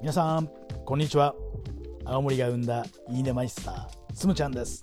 [0.00, 0.48] 皆さん
[0.84, 1.34] こんにちは。
[2.04, 4.80] 青森が生んだいいねマイスターつむちゃんです。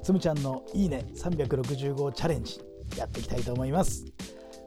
[0.00, 2.60] つむちゃんのいいね365チャレンジ
[2.96, 4.04] やっていきたいと思います。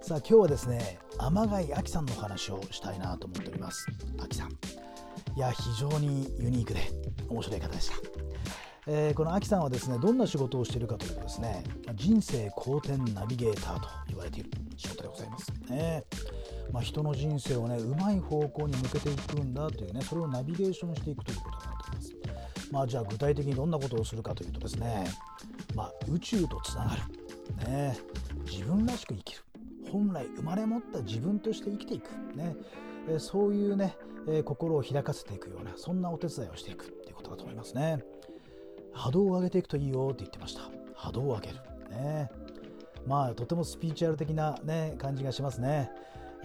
[0.01, 3.87] さあ今日はですね天貝亜紀さんの話をしたいなと思っております。
[4.21, 4.49] 亜紀さん。
[4.49, 6.81] いや非常にユニークで
[7.29, 7.95] 面白い方でした。
[8.87, 11.63] えー、このアキさんはですねどんな仕事をしているかというとですね
[11.95, 16.03] 人生好転ナビゲーターと言われている仕事でございますね。
[16.71, 22.71] まあ、人の人生をねうまい方向に向けていくんだというねそれをナビゲーションしていくということになっております。
[22.71, 25.05] まあ、じゃあ具体的にどんなことをするかというとですね、
[25.75, 27.97] まあ、宇宙とつながる、ね、
[28.49, 29.41] 自分らしく生きる。
[29.91, 32.55] 本来生まれ持った自分として生きていく、ね、
[33.07, 33.95] えそういうね、
[34.27, 38.03] え心を開かせていくようなそんなお手伝いをしていくということだと思いますね。
[38.93, 40.63] 波動を上げていくといいよって言ってました。
[40.95, 41.55] 波動を上げる。
[41.91, 42.29] ね。
[43.05, 45.91] まあとてもスピーチュアル的なね感じがしますね、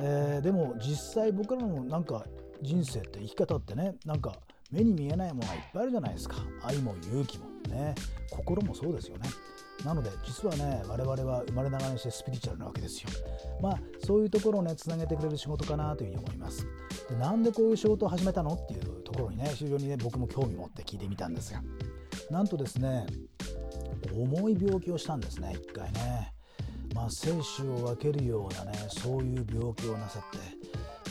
[0.03, 2.25] えー、でも実際僕らのなんか
[2.63, 4.39] 人生って生き方ってねなんか
[4.73, 6.37] 目に見えないものがいっぱいあるじゃないですか。
[6.63, 7.95] 愛も勇気もね。
[8.31, 9.29] 心もそうですよね。
[9.85, 13.11] なので実はね我々は生まれながらにしてスピリチュアルなわけですよ。
[13.61, 16.67] まあそういうところをねつなげてくれる仕事かなというふうに思います。
[17.09, 21.63] でなんでこういう仕事を始めたのっていうところにね非常にね僕も興味持って聞いてみたんですが。
[22.31, 23.07] なんとですね
[24.15, 26.33] 重い病気をしたんですね一回ね。
[26.95, 30.39] まあ生死を分けるようなねそういう病気をなさって、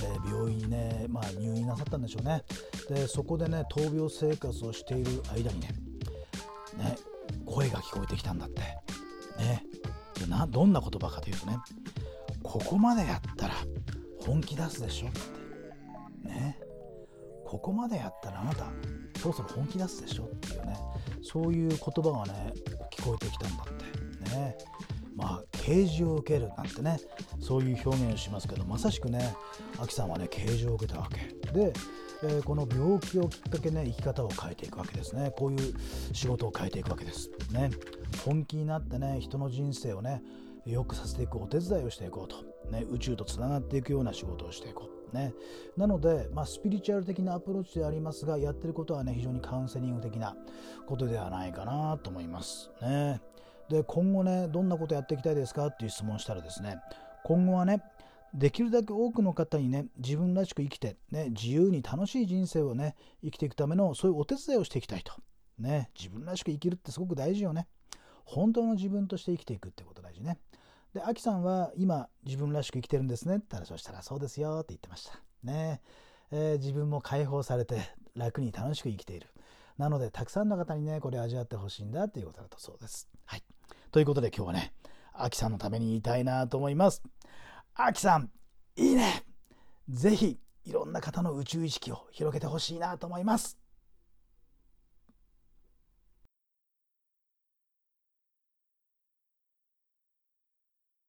[0.06, 2.44] えー、病院にね、まあ、入院なさったんでしょうね。
[2.90, 5.70] でそこでね闘病生活をしている間にね
[6.78, 6.98] ね
[7.46, 8.62] 声が聞こえてきたんだって。
[9.40, 9.64] ね。
[10.20, 11.58] でなどんな言葉かというとね
[12.44, 13.56] ここまでやったら
[14.20, 16.28] 本気出すでしょって。
[16.28, 16.60] ね。
[17.46, 18.66] ここまでやったらあなた
[19.20, 20.78] そろそろ本気出すでしょっていうね。
[21.24, 22.54] そういう言葉がね
[22.92, 24.36] 聞こえてきたんだって。
[24.36, 24.58] ね。
[25.16, 27.00] まあ啓示を受けるなんてね
[27.40, 29.36] そういう表現をしますけどまさしくね
[29.80, 31.18] アキさんはね啓示を受けたわけ。
[31.52, 31.74] で、
[32.24, 35.32] えー、この病気をきっかけね生き方を変えていくわけですね。
[35.38, 35.74] こういう
[36.12, 37.30] 仕事を変えていくわけです。
[37.52, 37.70] ね。
[38.26, 40.24] 本気になってね人の人生をね
[40.66, 45.16] 良くさせていくお手伝いをしていこうと、ね、宇宙とつながっていくような仕事をしていこう。
[45.16, 45.34] ね、
[45.76, 50.36] なので、まあ、スピリチュアル的なアプローチでありますがやってることはね非常にカウンセリング的な
[50.86, 52.70] ことではないかなと思います。
[52.82, 53.20] ね、
[53.70, 56.78] で今後ねどんなことやっていきたいですかっていう質問したらですね
[57.24, 57.84] 今後はね
[58.34, 65.14] できるだけ多くの方にね自分らしく生きて、ね、自由に楽しい人生をね生きていくためのそういうお手伝いをしていきたいと。
[65.58, 67.68] ね、自分らしく生きるってすごく大事よね。
[68.24, 70.40] 本当の自分として生きていくってこと大事ね。
[70.94, 75.20] で、アキさんは今自分らしく生きてるんですねって言ったら、そしたらそうですよって言ってました。
[75.44, 75.82] ね
[76.32, 77.82] えー、自分も解放されて
[78.16, 79.28] 楽に楽しく生きている。
[79.78, 83.10] なので、たくさんの方にね、これ味わってほしいんだっていうことだとそうです。
[83.26, 83.44] はい。
[83.92, 84.72] ということで今日はね、
[85.14, 87.02] アキさんのために言いたいなと思います。
[87.74, 88.30] アキさん、
[88.76, 89.24] いいね
[89.90, 93.58] ぜひ、いろんな方の宇宙意識を広げてほしいなと思います。